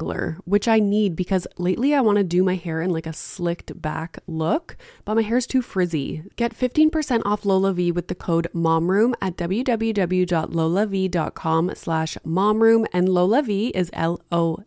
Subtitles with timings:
[0.00, 3.12] detangler which I need because lately I want to do my hair in like a
[3.12, 6.24] slicked back look, but my hair's too frizzy.
[6.36, 13.90] Get 15% off LolaVie with the code MOMROOM at www.lolav.com slash MOMROOM and LolaVie is
[13.92, 14.66] L-O-L-A-V-I-E.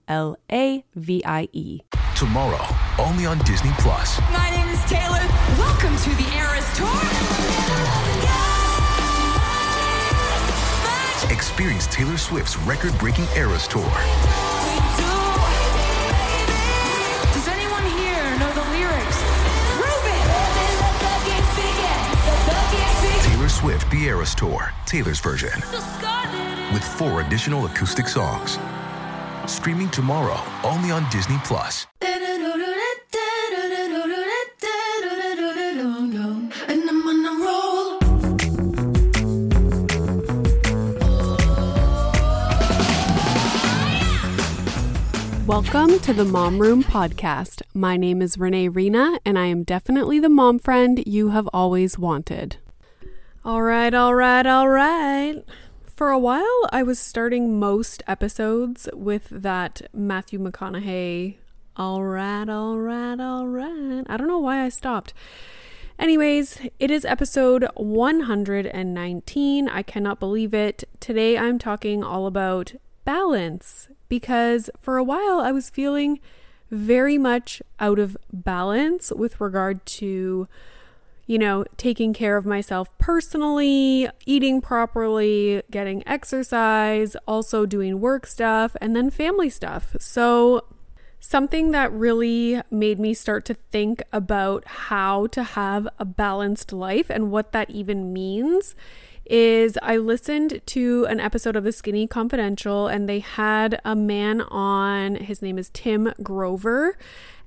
[2.16, 2.66] Tomorrow,
[3.00, 4.22] only on Disney Plus.
[4.32, 5.26] My name is Taylor.
[5.58, 6.88] Welcome to the Eras Tour.
[11.32, 13.91] Experience Taylor Swift's record-breaking Eras Tour.
[23.64, 25.54] Swift The Eras Tour, Taylor's version,
[26.74, 28.60] with four additional acoustic songs.
[29.50, 31.88] Streaming tomorrow, only on Disney Plus.
[32.02, 32.22] And
[36.90, 38.00] I'm on a roll.
[45.48, 47.62] Welcome to the Mom Room Podcast.
[47.74, 51.98] My name is Renee Reina, and I am definitely the mom friend you have always
[51.98, 52.58] wanted.
[53.46, 55.44] All right, all right, all right.
[55.86, 61.35] For a while, I was starting most episodes with that Matthew McConaughey,
[61.76, 64.06] all right, all right, all right.
[64.08, 65.13] I don't know why I stopped.
[66.00, 69.68] Anyways, it is episode 119.
[69.68, 70.85] I cannot believe it.
[71.02, 76.22] Today I'm talking all about balance because for a while I was feeling
[76.72, 80.47] very much out of balance with regard to,
[81.25, 88.75] you know, taking care of myself personally, eating properly, getting exercise, also doing work stuff,
[88.81, 89.95] and then family stuff.
[90.00, 90.66] So,
[91.19, 97.09] something that really made me start to think about how to have a balanced life
[97.09, 98.75] and what that even means
[99.25, 104.41] is I listened to an episode of The Skinny Confidential and they had a man
[104.41, 105.16] on.
[105.16, 106.97] His name is Tim Grover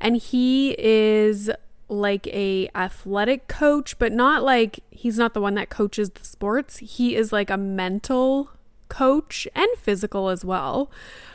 [0.00, 1.50] and he is
[1.88, 6.78] like a athletic coach but not like he's not the one that coaches the sports.
[6.78, 8.50] He is like a mental
[8.88, 10.91] coach and physical as well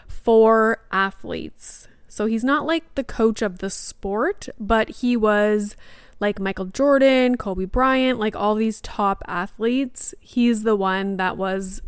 [0.08, 1.88] for athletes.
[2.08, 5.78] So he's not like the coach of the sport, but he was
[6.20, 11.82] like Michael Jordan, Kobe Bryant, like all these top athletes, he's the one that was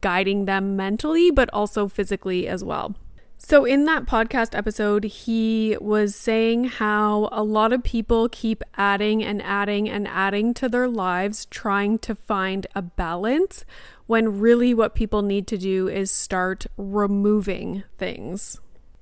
[0.00, 2.94] guiding them mentally, but also physically as well.
[3.36, 9.22] So, in that podcast episode, he was saying how a lot of people keep adding
[9.22, 13.64] and adding and adding to their lives, trying to find a balance,
[14.06, 18.60] when really what people need to do is start removing things.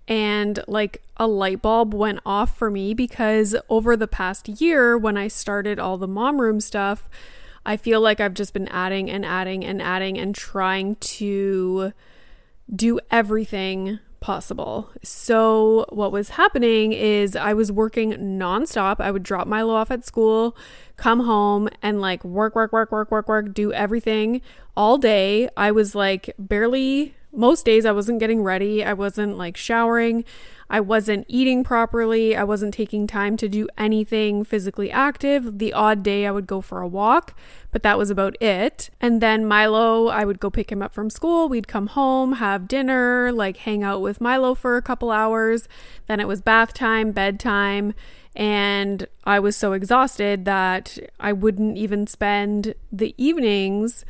[0.08, 5.16] And like a light bulb went off for me because over the past year when
[5.16, 7.08] I started all the mom room stuff,
[7.64, 11.92] I feel like I've just been adding and adding and adding and trying to
[12.74, 14.88] do everything possible.
[15.02, 19.00] So, what was happening is I was working nonstop.
[19.00, 20.56] I would drop Milo off at school,
[20.96, 24.40] come home, and like work, work, work, work, work, work, do everything
[24.74, 25.50] all day.
[25.56, 28.84] I was like barely most days I wasn't getting ready.
[28.84, 30.24] I wasn't like showering.
[30.72, 32.34] I wasn't eating properly.
[32.34, 35.58] I wasn't taking time to do anything physically active.
[35.58, 37.36] The odd day I would go for a walk,
[37.70, 38.88] but that was about it.
[38.98, 41.48] And then Milo, I would go pick him up from school.
[41.48, 45.68] We'd come home, have dinner, like hang out with Milo for a couple hours.
[46.06, 47.92] Then it was bath time, bedtime.
[48.34, 54.06] And I was so exhausted that I wouldn't even spend the evenings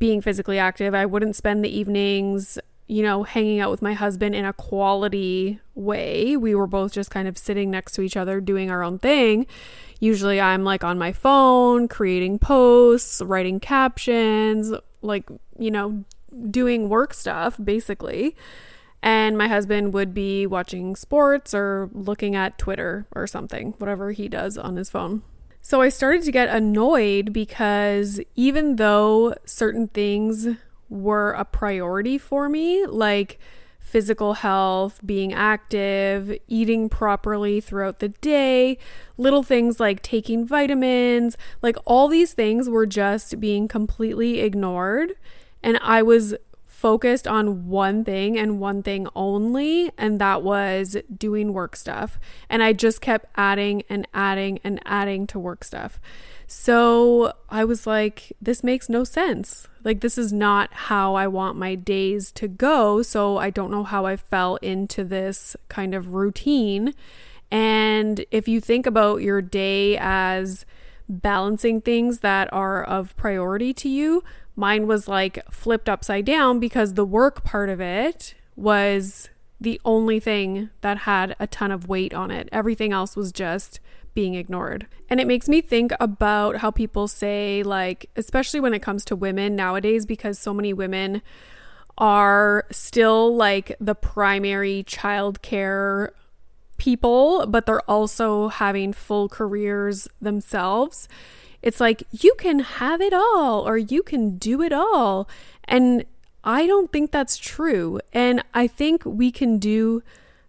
[0.00, 0.94] being physically active.
[0.94, 2.58] I wouldn't spend the evenings,
[2.88, 6.36] you know, hanging out with my husband in a quality way.
[6.36, 9.46] We were both just kind of sitting next to each other doing our own thing.
[10.00, 16.04] Usually I'm like on my phone, creating posts, writing captions, like, you know,
[16.50, 18.34] doing work stuff basically.
[19.02, 24.28] And my husband would be watching sports or looking at Twitter or something, whatever he
[24.28, 25.22] does on his phone.
[25.70, 30.48] So I started to get annoyed because even though certain things
[30.88, 33.38] were a priority for me, like
[33.78, 38.78] physical health, being active, eating properly throughout the day,
[39.16, 45.12] little things like taking vitamins, like all these things were just being completely ignored.
[45.62, 46.34] And I was
[46.80, 52.18] focused on one thing and one thing only, and that was doing work stuff.
[52.48, 56.00] And I just kept adding and adding and adding to work stuff.
[56.46, 59.68] So I was like, this makes no sense.
[59.84, 63.02] Like, this is not how I want my days to go.
[63.02, 66.94] So I don't know how I fell into this kind of routine.
[67.50, 70.64] And if you think about your day as
[71.10, 74.24] balancing things that are of priority to you,
[74.60, 79.28] mine was like flipped upside down because the work part of it was
[79.60, 82.48] the only thing that had a ton of weight on it.
[82.52, 83.80] Everything else was just
[84.14, 84.86] being ignored.
[85.08, 89.16] And it makes me think about how people say, like, especially when it comes to
[89.16, 91.22] women nowadays, because so many women
[91.98, 96.10] are still like the primary childcare
[96.78, 101.08] people, but they're also having full careers themselves.
[101.62, 105.28] It's like you can have it all or you can do it all.
[105.64, 106.04] And
[106.42, 108.00] I don't think that's true.
[108.12, 110.02] And I think we can do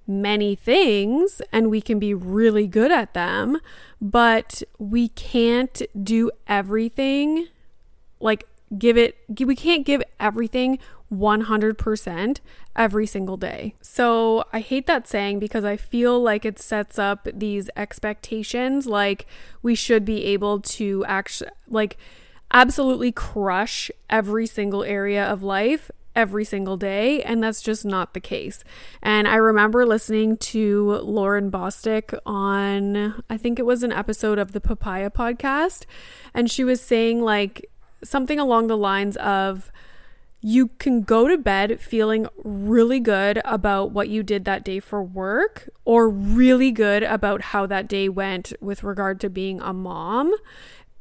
[0.07, 3.59] many things and we can be really good at them,
[4.01, 7.47] but we can't do everything
[8.19, 10.79] like give it we can't give everything
[11.11, 12.39] 100%
[12.75, 13.75] every single day.
[13.81, 19.25] So I hate that saying because I feel like it sets up these expectations like
[19.61, 21.97] we should be able to actually like
[22.53, 28.19] absolutely crush every single area of life every single day, and that's just not the
[28.19, 28.63] case.
[29.01, 34.51] And I remember listening to Lauren Bostick on, I think it was an episode of
[34.51, 35.85] the Papaya podcast,
[36.33, 37.69] and she was saying like
[38.03, 39.71] something along the lines of,
[40.41, 45.03] you can go to bed feeling really good about what you did that day for
[45.03, 50.33] work or really good about how that day went with regard to being a mom,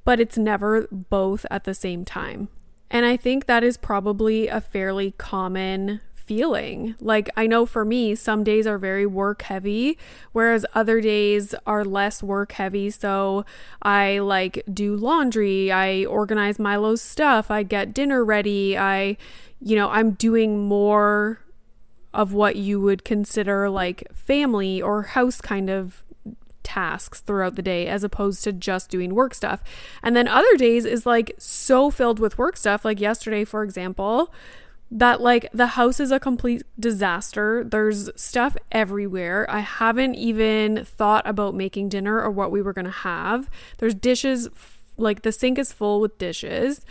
[0.05, 2.49] but it's never both at the same time.
[2.91, 6.01] And I think that is probably a fairly common
[6.31, 6.95] feeling.
[7.01, 9.99] Like, I know for me, some days are very work heavy,
[10.31, 12.89] whereas other days are less work heavy.
[12.91, 13.45] So
[13.83, 19.17] I like do laundry, I organize Milo's stuff, I get dinner ready, I,
[19.61, 21.41] you know, I'm doing more
[22.15, 26.05] of what you would consider like family or house kind of
[26.63, 29.65] tasks throughout the day as opposed to just doing work stuff.
[30.01, 34.33] And then other days is like so filled with work stuff, like yesterday, for example,
[34.91, 37.63] that like the house is a complete disaster.
[37.65, 39.47] There's stuff everywhere.
[39.49, 43.49] I haven't even thought about making dinner or what we were going to have.
[43.79, 44.49] There's dishes,
[44.97, 46.85] like the sink is full with dishes.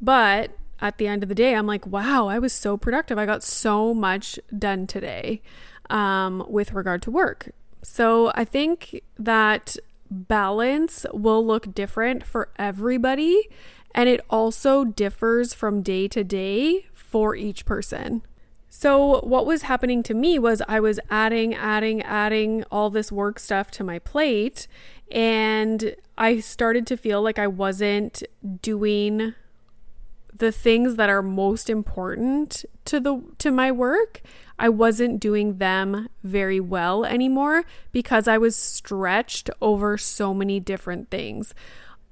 [0.00, 3.18] But at the end of the day, I'm like, wow, I was so productive.
[3.18, 5.42] I got so much done today
[5.90, 7.50] um, with regard to work.
[7.82, 9.76] So I think that
[10.10, 13.48] balance will look different for everybody,
[13.94, 18.22] and it also differs from day to day for each person.
[18.68, 23.38] So, what was happening to me was I was adding, adding, adding all this work
[23.38, 24.66] stuff to my plate,
[25.10, 28.22] and I started to feel like I wasn't
[28.60, 29.34] doing
[30.34, 34.20] the things that are most important to the to my work
[34.58, 41.10] I wasn't doing them very well anymore because I was stretched over so many different
[41.10, 41.54] things.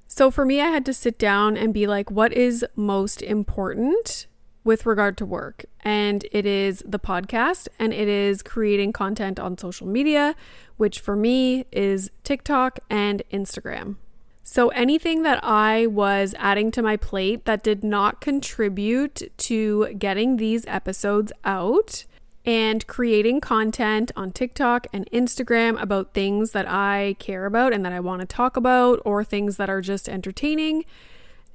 [0.07, 4.27] So for me, I had to sit down and be like, what is most important
[4.65, 5.67] with regard to work?
[5.83, 10.35] And it is the podcast and it is creating content on social media,
[10.77, 13.97] which for me is TikTok and Instagram.
[14.43, 20.37] So anything that I was adding to my plate that did not contribute to getting
[20.37, 22.05] these episodes out
[22.45, 27.95] and creating content on TikTok and Instagram about things that I care about and that
[27.95, 30.85] I want to talk about, or things that are just entertaining.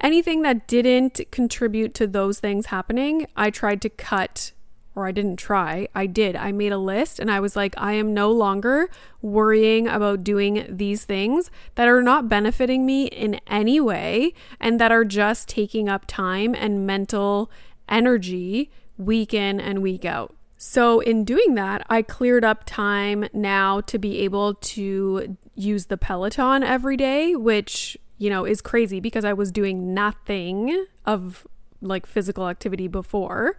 [0.02, 4.54] Anything that didn't contribute to those things happening, I tried to cut,
[4.96, 6.36] or I didn't try, I did.
[6.36, 8.90] I made a list and I was like, I am no longer
[9.22, 14.92] worrying about doing these things that are not benefiting me in any way and that
[14.92, 17.52] are just taking up time and mental
[17.90, 20.36] energy week in and week out.
[20.62, 25.96] So, in doing that, I cleared up time now to be able to use the
[25.96, 31.48] Peloton every day, which, you know, is crazy because I was doing nothing of
[31.82, 33.58] like physical activity before.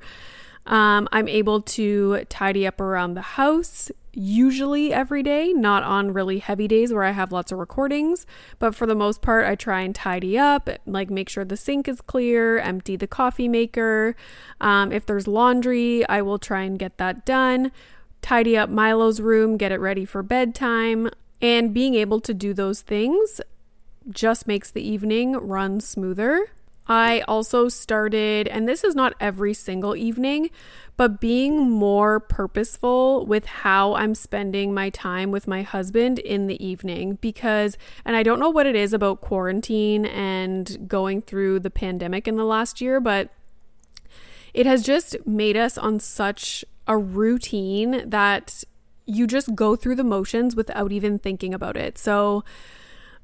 [0.66, 6.38] Um, I'm able to tidy up around the house usually every day, not on really
[6.38, 8.26] heavy days where I have lots of recordings,
[8.58, 11.88] but for the most part, I try and tidy up, like make sure the sink
[11.88, 14.16] is clear, empty the coffee maker.
[14.60, 17.72] Um, if there's laundry, I will try and get that done,
[18.20, 21.08] tidy up Milo's room, get it ready for bedtime,
[21.40, 23.40] and being able to do those things
[24.08, 26.46] just makes the evening run smoother.
[26.86, 30.50] I also started, and this is not every single evening,
[30.96, 36.62] but being more purposeful with how I'm spending my time with my husband in the
[36.64, 41.70] evening because, and I don't know what it is about quarantine and going through the
[41.70, 43.30] pandemic in the last year, but
[44.52, 48.64] it has just made us on such a routine that
[49.06, 51.98] you just go through the motions without even thinking about it.
[51.98, 52.44] So,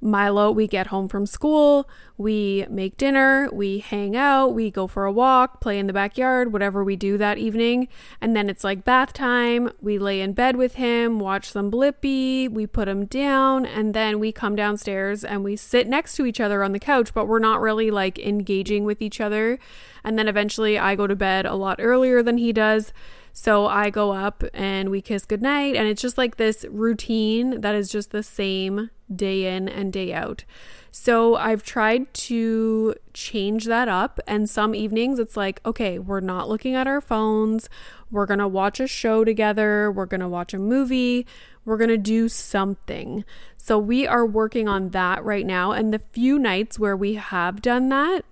[0.00, 1.88] Milo, we get home from school,
[2.18, 6.52] we make dinner, we hang out, we go for a walk, play in the backyard,
[6.52, 7.88] whatever we do that evening.
[8.20, 9.72] And then it's like bath time.
[9.80, 14.20] We lay in bed with him, watch some Blippi, we put him down, and then
[14.20, 17.38] we come downstairs and we sit next to each other on the couch, but we're
[17.38, 19.58] not really like engaging with each other.
[20.04, 22.92] And then eventually I go to bed a lot earlier than he does.
[23.32, 25.76] So I go up and we kiss goodnight.
[25.76, 30.12] And it's just like this routine that is just the same day in and day
[30.12, 30.44] out.
[30.90, 34.18] So I've tried to change that up.
[34.26, 37.68] And some evenings it's like, okay, we're not looking at our phones.
[38.10, 39.92] We're going to watch a show together.
[39.92, 41.26] We're going to watch a movie.
[41.64, 43.24] We're going to do something.
[43.56, 45.72] So we are working on that right now.
[45.72, 48.24] And the few nights where we have done that,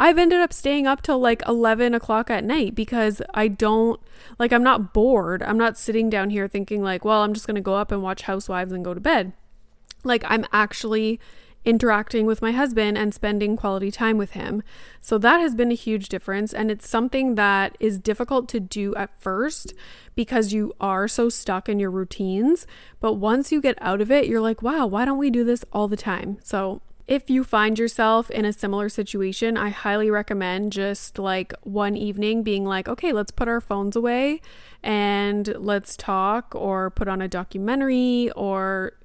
[0.00, 4.00] I've ended up staying up till like 11 o'clock at night because I don't,
[4.38, 5.42] like, I'm not bored.
[5.42, 8.02] I'm not sitting down here thinking, like, well, I'm just going to go up and
[8.02, 9.32] watch Housewives and go to bed.
[10.04, 11.20] Like, I'm actually
[11.64, 14.62] interacting with my husband and spending quality time with him.
[15.00, 16.54] So that has been a huge difference.
[16.54, 19.74] And it's something that is difficult to do at first
[20.14, 22.66] because you are so stuck in your routines.
[23.00, 25.64] But once you get out of it, you're like, wow, why don't we do this
[25.72, 26.38] all the time?
[26.42, 31.96] So if you find yourself in a similar situation, I highly recommend just like one
[31.96, 34.42] evening being like, okay, let's put our phones away
[34.82, 38.92] and let's talk or put on a documentary or,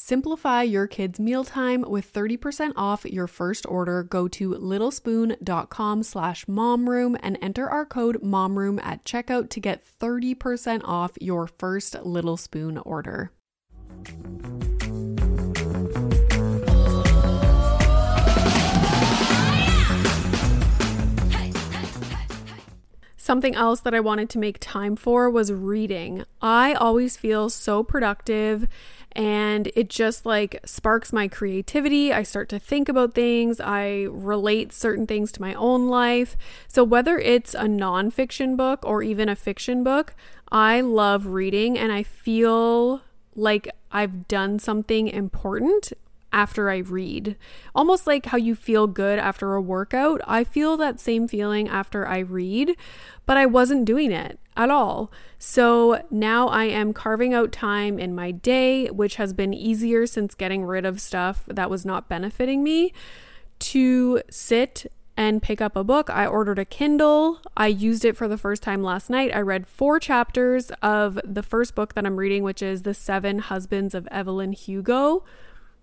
[0.00, 4.04] Simplify your kids' mealtime with 30% off your first order.
[4.04, 10.82] Go to littlespoon.com slash momroom and enter our code momroom at checkout to get 30%
[10.84, 13.32] off your first Little Spoon order.
[23.16, 26.24] Something else that I wanted to make time for was reading.
[26.40, 28.66] I always feel so productive
[29.18, 32.12] and it just like sparks my creativity.
[32.12, 36.36] I start to think about things, I relate certain things to my own life.
[36.68, 40.14] So, whether it's a nonfiction book or even a fiction book,
[40.52, 43.02] I love reading and I feel
[43.34, 45.92] like I've done something important
[46.32, 47.36] after I read.
[47.74, 50.20] Almost like how you feel good after a workout.
[50.26, 52.76] I feel that same feeling after I read,
[53.26, 55.10] but I wasn't doing it at all.
[55.38, 60.34] So now I am carving out time in my day, which has been easier since
[60.34, 62.92] getting rid of stuff that was not benefiting me,
[63.60, 66.08] to sit and pick up a book.
[66.10, 67.40] I ordered a Kindle.
[67.56, 69.34] I used it for the first time last night.
[69.34, 73.40] I read four chapters of the first book that I'm reading, which is The Seven
[73.40, 75.24] Husbands of Evelyn Hugo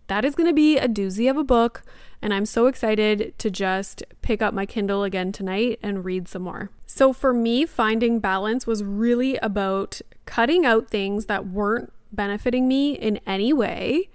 [0.08, 1.84] that is going to be a doozy of a book,
[2.22, 6.44] and I'm so excited to just pick up my Kindle again tonight and read some
[6.44, 6.70] more.
[6.86, 12.94] So, for me, finding balance was really about cutting out things that weren't benefiting me
[12.94, 14.10] in any way,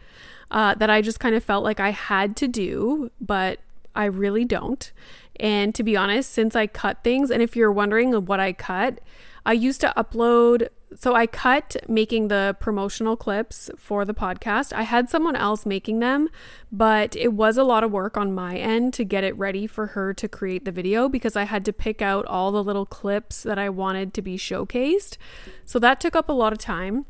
[0.50, 3.60] uh, that I just kind of felt like I had to do, but
[3.94, 4.90] I really don't.
[5.38, 9.00] And to be honest, since I cut things, and if you're wondering what I cut,
[9.46, 14.72] I used to upload so I cut making the promotional clips for the podcast.
[14.72, 16.28] I had someone else making them,
[16.72, 19.88] but it was a lot of work on my end to get it ready for
[19.88, 23.42] her to create the video because I had to pick out all the little clips
[23.44, 25.16] that I wanted to be showcased.
[25.64, 27.06] So that took up a lot of time.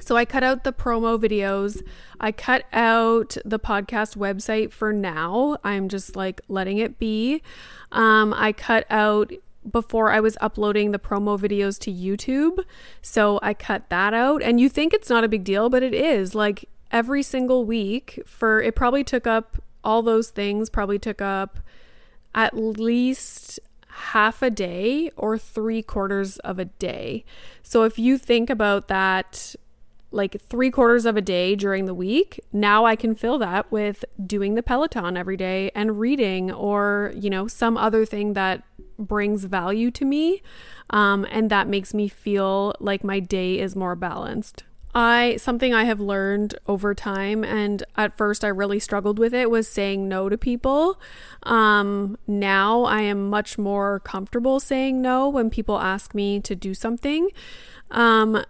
[0.00, 1.82] So I cut out the promo videos.
[2.20, 5.56] I cut out the podcast website for now.
[5.62, 7.42] I'm just like letting it be.
[7.92, 9.32] Um, I cut out
[9.70, 12.64] before I was uploading the promo videos to YouTube.
[13.02, 14.42] So I cut that out.
[14.42, 16.34] And you think it's not a big deal, but it is.
[16.34, 21.60] Like every single week for it probably took up all those things, probably took up
[22.34, 27.24] at least half a day or three quarters of a day.
[27.62, 29.56] So if you think about that
[30.10, 32.40] like three quarters of a day during the week.
[32.52, 37.28] Now I can fill that with doing the Peloton every day and reading or, you
[37.28, 38.62] know, some other thing that
[38.98, 40.42] brings value to me.
[40.90, 44.64] Um, and that makes me feel like my day is more balanced.
[44.94, 49.50] I something I have learned over time, and at first I really struggled with it,
[49.50, 50.98] was saying no to people.
[51.42, 56.74] Um, now I am much more comfortable saying no when people ask me to do
[56.74, 57.28] something.
[57.90, 58.42] Um,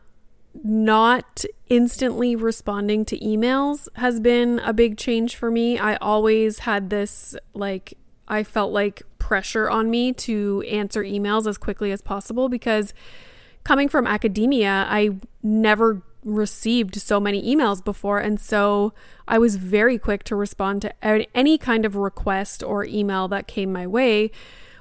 [0.65, 5.79] not instantly responding to emails has been a big change for me.
[5.79, 11.59] I always had this, like, I felt like pressure on me to answer emails as
[11.59, 12.95] quickly as possible because
[13.65, 18.19] coming from academia, I never received so many emails before.
[18.19, 18.93] And so
[19.27, 23.73] I was very quick to respond to any kind of request or email that came
[23.73, 24.31] my way.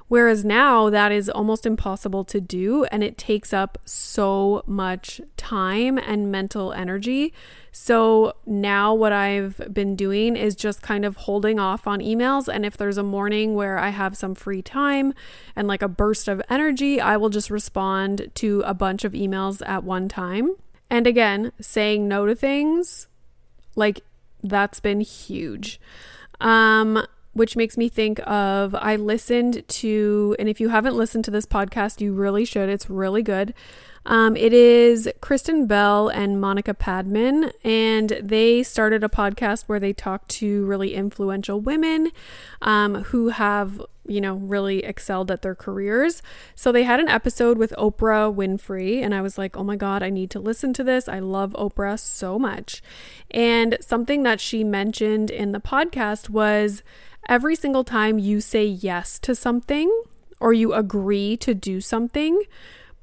[0.08, 5.98] Whereas now that is almost impossible to do and it takes up so much time
[5.98, 7.34] and mental energy.
[7.72, 12.48] So now what I've been doing is just kind of holding off on emails.
[12.52, 15.12] And if there's a morning where I have some free time
[15.54, 19.66] and like a burst of energy, I will just respond to a bunch of emails
[19.68, 20.56] at one time.
[20.90, 23.08] And again, saying no to things,
[23.76, 24.00] like
[24.42, 25.78] that's been huge.
[26.40, 31.30] Um, which makes me think of I listened to, and if you haven't listened to
[31.30, 32.68] this podcast, you really should.
[32.68, 33.54] It's really good.
[34.08, 39.92] Um, it is Kristen Bell and Monica Padman, and they started a podcast where they
[39.92, 42.10] talk to really influential women
[42.62, 46.22] um, who have you know, really excelled at their careers.
[46.54, 50.02] So they had an episode with Oprah Winfrey, and I was like, oh my God,
[50.02, 51.08] I need to listen to this.
[51.08, 52.82] I love Oprah so much.
[53.30, 56.82] And something that she mentioned in the podcast was
[57.28, 59.92] every single time you say yes to something
[60.40, 62.44] or you agree to do something,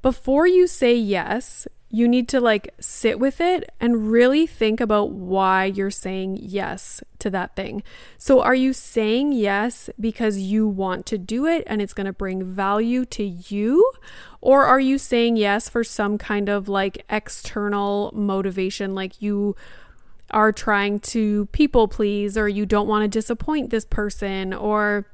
[0.06, 5.10] before you say yes, you need to like sit with it and really think about
[5.10, 7.82] why you're saying yes to that thing.
[8.16, 12.12] So, are you saying yes because you want to do it and it's going to
[12.12, 13.90] bring value to you?
[14.40, 19.56] Or are you saying yes for some kind of like external motivation, like you
[20.30, 25.04] are trying to people please or you don't want to disappoint this person or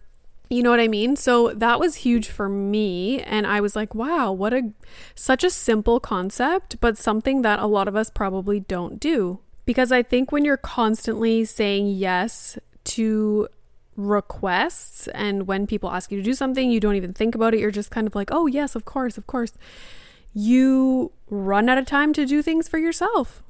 [0.52, 1.16] you know what I mean?
[1.16, 4.72] So that was huge for me and I was like, wow, what a
[5.14, 9.40] such a simple concept, but something that a lot of us probably don't do.
[9.64, 13.48] Because I think when you're constantly saying yes to
[13.96, 17.60] requests and when people ask you to do something, you don't even think about it,
[17.60, 19.52] you're just kind of like, "Oh, yes, of course, of course."
[20.34, 23.42] You run out of time to do things for yourself.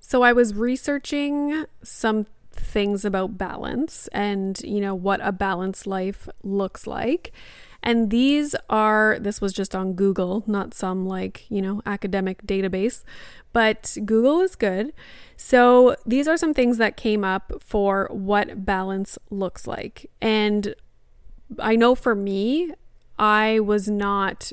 [0.00, 6.28] So I was researching some things about balance and, you know, what a balanced life
[6.42, 7.32] looks like.
[7.82, 13.02] And these are, this was just on Google, not some like, you know, academic database,
[13.52, 14.92] but Google is good.
[15.36, 20.08] So these are some things that came up for what balance looks like.
[20.20, 20.74] And
[21.58, 22.72] I know for me,
[23.18, 24.52] I was not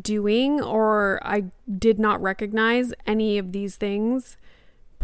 [0.00, 1.44] doing or I
[1.78, 4.36] did not recognize any of these things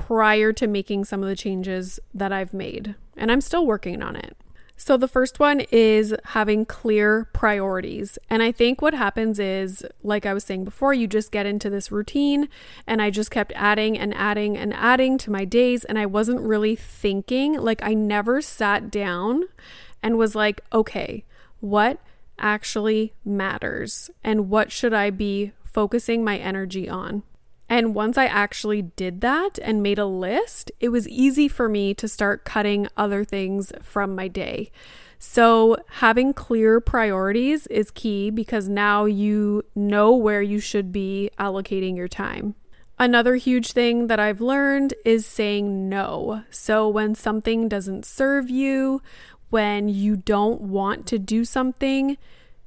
[0.01, 4.17] prior to making some of the changes that I've made, and I'm still working on
[4.17, 4.37] it.
[4.77, 8.19] So, the first one is having clear priorities.
[8.31, 11.69] And I think what happens is, like I was saying before, you just get into
[11.69, 12.49] this routine,
[12.87, 16.41] and I just kept adding and adding and adding to my days, and I wasn't
[16.41, 17.61] really thinking.
[17.61, 19.45] Like, I never sat down
[20.03, 21.25] and was like, okay,
[21.61, 22.01] what
[22.39, 27.23] actually matters, and what should I be focusing my energy on?
[27.71, 31.95] And once I actually did that and made a list, it was easy for me
[31.95, 34.73] to start cutting other things from my day.
[35.21, 41.97] So, having clear priorities is key because now you know where you should be allocating
[41.97, 42.57] your time.
[42.99, 46.43] Another huge thing that I've learned is saying no.
[46.51, 49.01] So, when something doesn't serve you,
[49.51, 52.17] when you don't want to do something,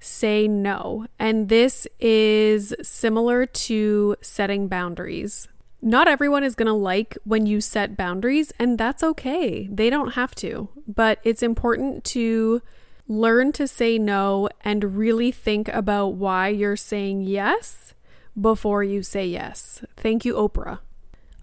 [0.03, 1.07] say no.
[1.17, 5.47] And this is similar to setting boundaries.
[5.81, 9.67] Not everyone is going to like when you set boundaries, and that's okay.
[9.71, 10.69] They don't have to.
[10.87, 12.61] But it's important to
[13.07, 17.93] learn to say no and really think about why you're saying yes
[18.39, 19.83] before you say yes.
[19.97, 20.79] Thank you, Oprah.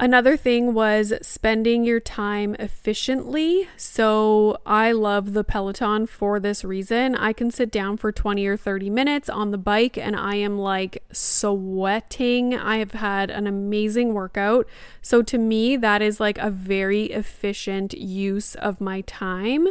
[0.00, 3.68] Another thing was spending your time efficiently.
[3.76, 7.14] So, I love the Peloton for this reason.
[7.14, 10.58] I can sit down for 20 or 30 minutes on the bike and I am
[10.58, 12.54] like sweating.
[12.54, 14.66] I have had an amazing workout.
[15.02, 19.68] So, to me, that is like a very efficient use of my time.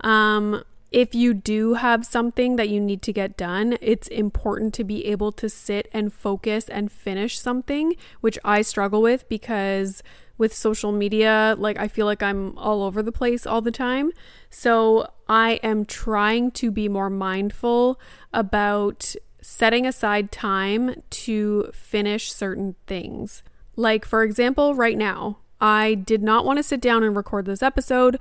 [0.00, 0.64] Um,
[0.96, 5.04] if you do have something that you need to get done, it's important to be
[5.04, 10.02] able to sit and focus and finish something, which I struggle with because
[10.38, 14.10] with social media, like I feel like I'm all over the place all the time.
[14.48, 18.00] So I am trying to be more mindful
[18.32, 23.42] about setting aside time to finish certain things.
[23.76, 27.62] Like, for example, right now, I did not want to sit down and record this
[27.62, 28.18] episode,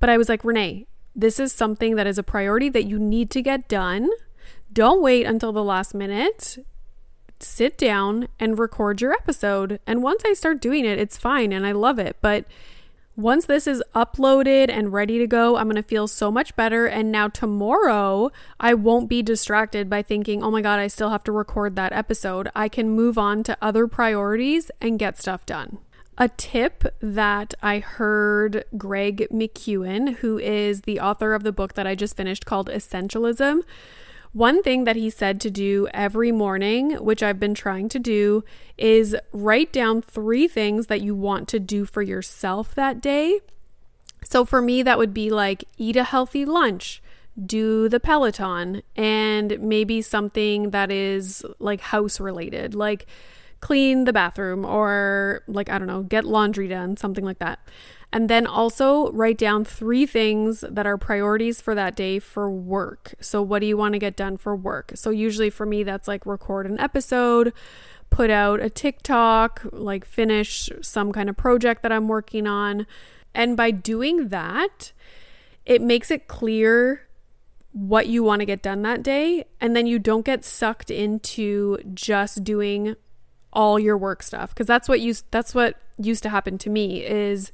[0.00, 3.30] but I was like, Renee, this is something that is a priority that you need
[3.30, 4.10] to get done.
[4.70, 6.58] Don't wait until the last minute.
[7.40, 9.80] Sit down and record your episode.
[9.86, 12.16] And once I start doing it, it's fine and I love it.
[12.20, 12.44] But
[13.16, 16.84] once this is uploaded and ready to go, I'm going to feel so much better.
[16.84, 21.24] And now tomorrow, I won't be distracted by thinking, oh my God, I still have
[21.24, 22.50] to record that episode.
[22.54, 25.78] I can move on to other priorities and get stuff done.
[26.18, 31.86] A tip that I heard Greg McKeown, who is the author of the book that
[31.86, 33.62] I just finished called Essentialism,
[34.32, 38.44] one thing that he said to do every morning, which I've been trying to do,
[38.76, 43.40] is write down three things that you want to do for yourself that day.
[44.24, 47.02] So for me, that would be like eat a healthy lunch,
[47.44, 53.06] do the Peloton, and maybe something that is like house related, like
[53.66, 57.58] clean the bathroom or like I don't know, get laundry done, something like that.
[58.12, 63.14] And then also write down three things that are priorities for that day for work.
[63.20, 64.92] So, what do you want to get done for work?
[64.94, 67.52] So, usually for me, that's like record an episode,
[68.08, 72.86] put out a TikTok, like finish some kind of project that I'm working on.
[73.34, 74.92] And by doing that,
[75.64, 77.08] it makes it clear
[77.72, 81.76] what you want to get done that day and then you don't get sucked into
[81.92, 82.96] just doing
[83.56, 87.02] all your work stuff because that's what used that's what used to happen to me
[87.04, 87.50] is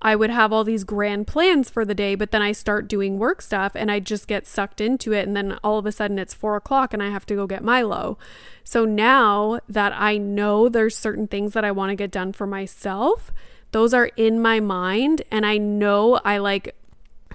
[0.00, 3.18] I would have all these grand plans for the day, but then I start doing
[3.18, 5.26] work stuff and I just get sucked into it.
[5.26, 7.64] And then all of a sudden it's four o'clock and I have to go get
[7.64, 8.18] Milo.
[8.64, 12.46] So now that I know there's certain things that I want to get done for
[12.46, 13.32] myself,
[13.72, 15.22] those are in my mind.
[15.30, 16.74] And I know I like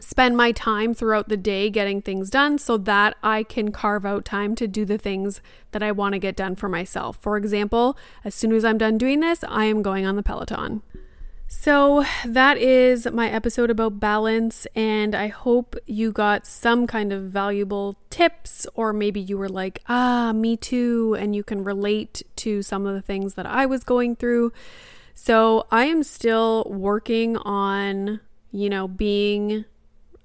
[0.02, 4.26] spend my time throughout the day getting things done so that I can carve out
[4.26, 7.18] time to do the things that I want to get done for myself.
[7.22, 10.82] For example, as soon as I'm done doing this, I am going on the Peloton.
[11.54, 17.24] So, that is my episode about balance, and I hope you got some kind of
[17.24, 22.62] valuable tips, or maybe you were like, ah, me too, and you can relate to
[22.62, 24.54] some of the things that I was going through.
[25.14, 28.22] So, I am still working on,
[28.54, 29.66] you know, being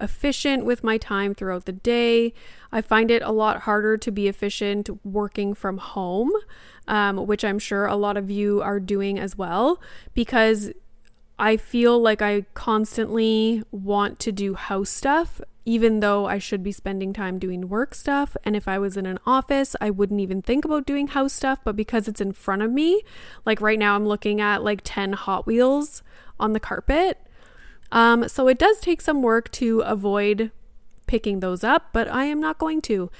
[0.00, 2.32] efficient with my time throughout the day.
[2.72, 6.32] I find it a lot harder to be efficient working from home,
[6.86, 9.80] um, which I'm sure a lot of you are doing as well,
[10.14, 10.72] because
[11.38, 16.72] I feel like I constantly want to do house stuff, even though I should be
[16.72, 18.36] spending time doing work stuff.
[18.44, 21.58] And if I was in an office, I wouldn't even think about doing house stuff.
[21.62, 23.02] But because it's in front of me,
[23.44, 26.02] like right now, I'm looking at like 10 Hot Wheels
[26.40, 27.20] on the carpet.
[27.92, 30.50] Um, so it does take some work to avoid
[31.06, 33.10] picking those up, but I am not going to.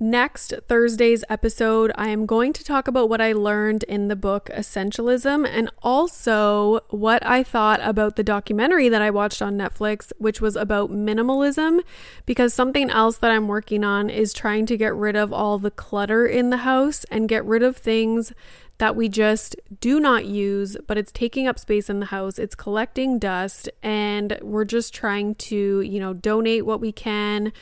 [0.00, 4.50] Next Thursday's episode, I am going to talk about what I learned in the book
[4.52, 10.40] Essentialism and also what I thought about the documentary that I watched on Netflix, which
[10.40, 11.78] was about minimalism.
[12.26, 15.70] Because something else that I'm working on is trying to get rid of all the
[15.70, 18.32] clutter in the house and get rid of things
[18.78, 22.54] that we just do not use, but it's taking up space in the house, it's
[22.54, 27.52] collecting dust, and we're just trying to, you know, donate what we can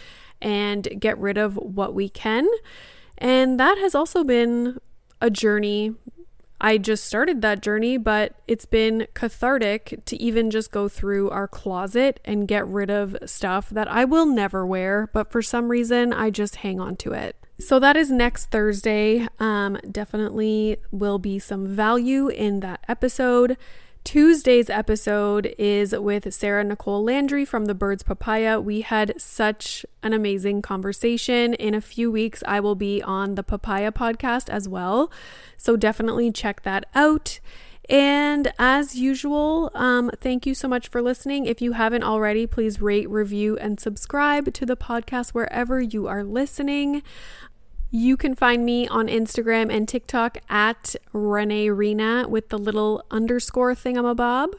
[0.40, 2.48] and get rid of what we can.
[3.18, 4.80] And that has also been
[5.20, 5.94] a journey.
[6.60, 11.46] I just started that journey, but it's been cathartic to even just go through our
[11.46, 16.12] closet and get rid of stuff that I will never wear, but for some reason
[16.12, 17.36] I just hang on to it.
[17.62, 19.28] So that is next Thursday.
[19.38, 23.56] Um, definitely will be some value in that episode.
[24.02, 28.60] Tuesday's episode is with Sarah Nicole Landry from the Birds Papaya.
[28.60, 31.54] We had such an amazing conversation.
[31.54, 35.12] In a few weeks, I will be on the Papaya podcast as well.
[35.56, 37.38] So definitely check that out.
[37.88, 41.46] And as usual, um, thank you so much for listening.
[41.46, 46.24] If you haven't already, please rate, review, and subscribe to the podcast wherever you are
[46.24, 47.02] listening.
[47.94, 53.74] You can find me on Instagram and TikTok at Renee Reina with the little underscore
[53.74, 54.54] thingamabob.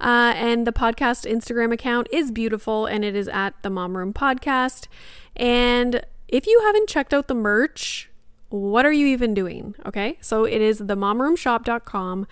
[0.00, 4.14] Uh, and the podcast Instagram account is beautiful and it is at the Mom Room
[4.14, 4.86] Podcast.
[5.36, 8.08] And if you haven't checked out the merch,
[8.48, 9.74] what are you even doing?
[9.84, 12.26] Okay, so it is themomroomshop.com.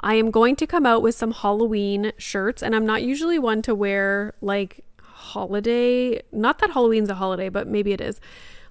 [0.00, 3.60] I am going to come out with some Halloween shirts, and I'm not usually one
[3.62, 8.18] to wear like holiday, not that Halloween's a holiday, but maybe it is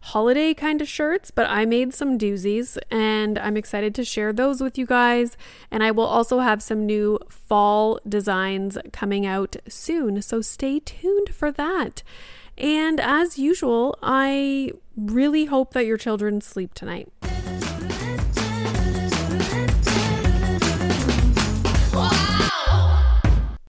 [0.02, 4.62] holiday kind of shirts, but I made some doozies and I'm excited to share those
[4.62, 5.38] with you guys.
[5.72, 11.30] And I will also have some new fall designs coming out soon, so stay tuned
[11.34, 12.04] for that.
[12.58, 17.10] And as usual, I really hope that your children sleep tonight.